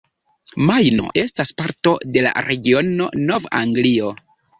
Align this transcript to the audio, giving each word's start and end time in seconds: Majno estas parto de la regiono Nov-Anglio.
Majno 0.69 1.09
estas 1.23 1.51
parto 1.61 1.93
de 2.15 2.23
la 2.27 2.31
regiono 2.47 3.11
Nov-Anglio. 3.29 4.09